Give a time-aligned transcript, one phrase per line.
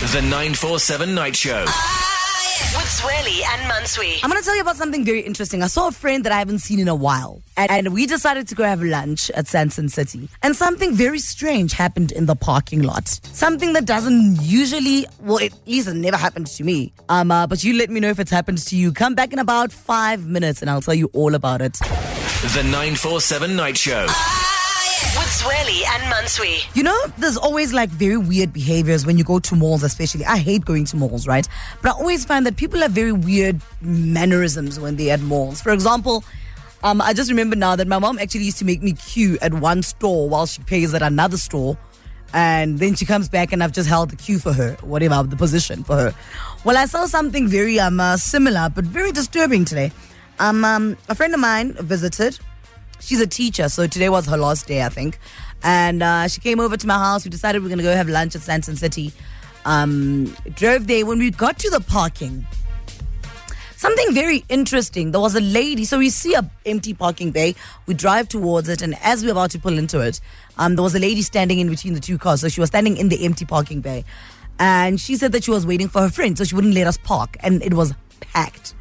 [0.00, 1.60] The 947 Night Show.
[1.60, 4.18] With Zweli and Mansui.
[4.22, 5.62] I'm going to tell you about something very interesting.
[5.62, 8.48] I saw a friend that I haven't seen in a while, and, and we decided
[8.48, 10.30] to go have lunch at Sandton City.
[10.42, 13.08] And something very strange happened in the parking lot.
[13.08, 16.94] Something that doesn't usually, well, at least it never happened to me.
[17.10, 18.92] Um, uh, but you let me know if it's happened to you.
[18.92, 21.74] Come back in about five minutes, and I'll tell you all about it.
[21.74, 24.06] The 947 Night Show.
[25.40, 26.76] Zweli and Mansui.
[26.76, 30.26] You know, there's always like very weird behaviors when you go to malls, especially.
[30.26, 31.48] I hate going to malls, right?
[31.80, 35.62] But I always find that people have very weird mannerisms when they're at malls.
[35.62, 36.24] For example,
[36.82, 39.54] um, I just remember now that my mom actually used to make me queue at
[39.54, 41.78] one store while she pays at another store.
[42.34, 45.36] And then she comes back and I've just held the queue for her, whatever the
[45.36, 46.14] position for her.
[46.64, 49.90] Well, I saw something very um, uh, similar, but very disturbing today.
[50.38, 52.38] Um, um, a friend of mine visited
[53.00, 55.18] she's a teacher, so today was her last day, I think.
[55.62, 57.24] And uh, she came over to my house.
[57.24, 59.12] We decided we are going to go have lunch at Sandton City.
[59.64, 61.04] Um, drove there.
[61.04, 62.46] When we got to the parking,
[63.76, 65.10] something very interesting.
[65.10, 65.84] There was a lady.
[65.84, 67.54] So we see a empty parking bay.
[67.86, 70.20] We drive towards it, and as we're about to pull into it,
[70.58, 72.40] um, there was a lady standing in between the two cars.
[72.40, 74.04] So she was standing in the empty parking bay,
[74.58, 76.96] and she said that she was waiting for her friend, so she wouldn't let us
[76.98, 78.74] park, and it was packed.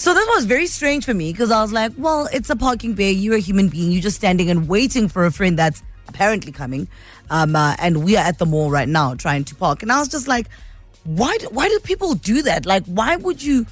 [0.00, 2.94] So this was very strange for me because I was like, well, it's a parking
[2.94, 3.12] bay.
[3.12, 3.92] You're a human being.
[3.92, 6.88] You're just standing and waiting for a friend that's apparently coming.
[7.28, 9.82] Um, uh, and we are at the mall right now trying to park.
[9.82, 10.46] And I was just like,
[11.04, 12.64] why do, why do people do that?
[12.64, 13.66] Like, why would you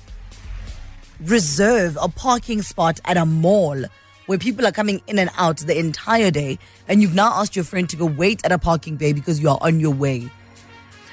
[1.24, 3.82] reserve a parking spot at a mall
[4.26, 7.64] where people are coming in and out the entire day and you've now asked your
[7.64, 10.30] friend to go wait at a parking bay because you are on your way?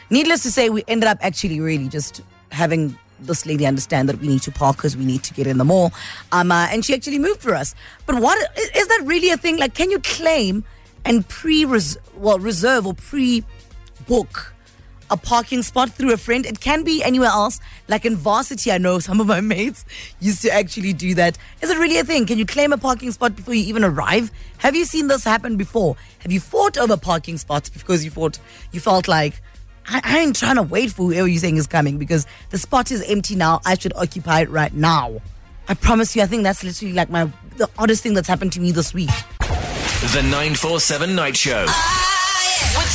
[0.10, 2.22] Needless to say, we ended up actually really just
[2.52, 5.58] having this lady understand that we need to park because we need to get in
[5.58, 5.94] the mall.
[6.32, 7.76] Um, uh, and she actually moved for us.
[8.06, 9.58] But what is, that really a thing?
[9.58, 10.64] Like, can you claim
[11.04, 13.44] and pre well reserve or pre
[14.08, 14.54] book
[15.12, 16.46] a parking spot through a friend?
[16.46, 17.60] It can be anywhere else.
[17.88, 19.86] Like in varsity, I know some of my mates
[20.20, 21.38] used to actually do that.
[21.62, 22.26] Is it really a thing?
[22.26, 24.32] Can you claim a parking spot before you even arrive?
[24.58, 25.96] Have you seen this happen before?
[26.20, 28.40] Have you fought over parking spots because you thought
[28.72, 29.42] you felt like
[29.88, 32.92] I, I ain't trying to wait for whoever you're saying is coming because the spot
[32.92, 33.62] is empty now.
[33.66, 35.22] I should occupy it right now.
[35.68, 38.60] I promise you, I think that's literally like my the oddest thing that's happened to
[38.60, 39.10] me this week.
[39.40, 41.62] The 947 Night Show.
[41.62, 41.72] With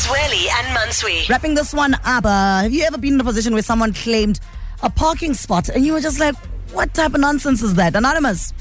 [0.06, 1.28] Zweli and Mansui.
[1.28, 4.38] Wrapping this one up, uh, have you ever been in a position where someone claimed
[4.82, 6.36] a parking spot and you were just like,
[6.72, 7.96] what type of nonsense is that?
[7.96, 8.52] Anonymous.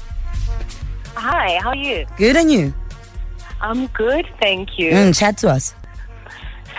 [1.14, 2.06] Hi, how are you?
[2.16, 2.74] Good and you.
[3.60, 4.90] I'm good, thank you.
[4.90, 5.74] Mm, chat to us.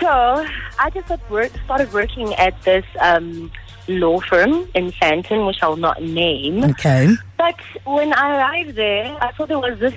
[0.00, 0.46] So,
[0.78, 3.50] I just got work, started working at this um,
[3.88, 6.64] law firm in Sandton, which I'll not name.
[6.64, 7.14] Okay.
[7.38, 9.94] But when I arrived there, I thought there was this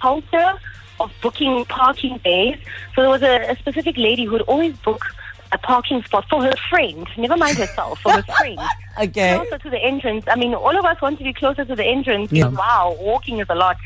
[0.00, 0.54] culture
[1.00, 2.58] of booking parking bays.
[2.94, 5.04] So there was a, a specific lady who would always book
[5.52, 8.58] a parking spot for her friend, never mind herself, for her friend.
[9.00, 9.36] Okay.
[9.36, 10.24] Closer to the entrance.
[10.28, 12.32] I mean, all of us want to be closer to the entrance.
[12.32, 12.48] Yeah.
[12.48, 13.76] Wow, walking is a lot.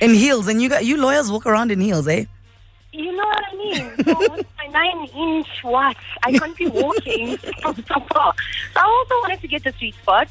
[0.00, 2.24] In heels, and you got you lawyers walk around in heels, eh?
[2.92, 4.04] You know what I mean?
[4.04, 5.96] So nine inch what?
[6.22, 8.34] I can't be walking from so far.
[8.74, 10.28] So I also wanted to get the sweet spot.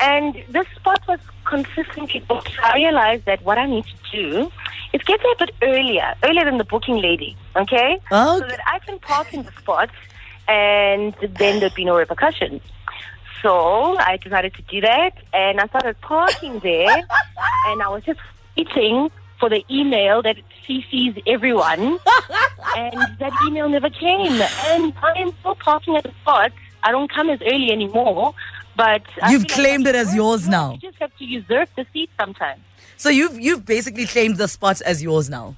[0.00, 2.50] And this spot was consistently booked.
[2.54, 4.52] So I realized that what I need to do
[4.92, 7.94] is get there a bit earlier, earlier than the booking lady, okay?
[7.94, 8.40] Okay.
[8.40, 9.90] So that I can park in the spot
[10.48, 12.62] and then there'd be no repercussions.
[13.42, 16.96] So I decided to do that and I started parking there
[17.66, 18.20] and I was just
[18.56, 20.36] waiting for the email that
[20.66, 21.80] CCs everyone
[22.76, 24.40] and that email never came.
[24.66, 26.52] And I am still parking at the spot.
[26.82, 28.34] I don't come as early anymore.
[28.76, 30.48] But I You've feel like claimed it as yours yours.
[30.48, 30.72] now.
[30.72, 32.60] You just have to usurp the seat sometimes.
[32.96, 35.54] So you've you've basically claimed the spot as yours now.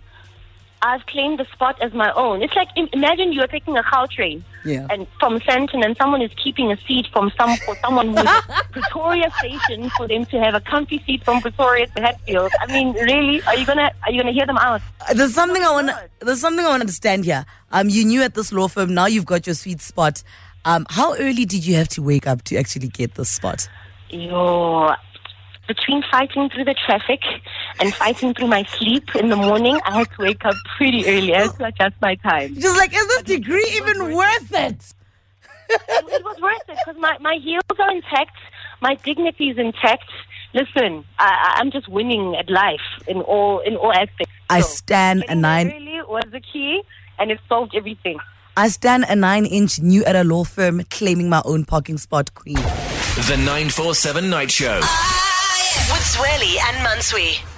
[0.82, 2.42] I've claimed the spot as my own.
[2.42, 4.87] It's like imagine you are taking a Gautrain Yeah.
[4.91, 8.70] and from Sandton and someone is keeping a seat from some for someone who's at
[8.72, 12.53] Pretoria station for them to have a comfy seat from Pretoria to Hatfield.
[12.60, 13.42] I mean, really?
[13.44, 14.82] Are you gonna are you gonna hear them out?
[15.09, 15.91] Uh, There's something I want.
[16.20, 17.47] There's something I want to understand here.
[17.72, 18.93] Um, you knew at this law firm.
[18.94, 20.22] Now you've got your sweet spot.
[20.64, 23.69] Um, how early did you have to wake up to actually get this spot?
[24.11, 24.90] Yo,
[25.67, 27.21] between fighting through the traffic
[27.81, 31.35] and fighting through my sleep in the morning, I had to wake up pretty early.
[31.35, 32.55] I had to adjust my time.
[32.55, 34.95] Just like, is this degree even worth it?
[35.69, 38.37] It was worth it because my, my heels are intact,
[38.81, 40.05] my dignity is intact.
[40.55, 41.27] Listen, I,
[41.57, 44.33] I- I'm just winning at life in all in all aspects.
[44.49, 45.67] I So, stand a getting there nine.
[45.69, 46.83] Really was the key,
[47.19, 48.19] and it solved everything.
[48.57, 52.55] I stand a nine-inch new at a law firm, claiming my own parking spot, queen.
[52.55, 54.81] The 947 Night Show.
[55.90, 57.56] With Zweli and Mansui.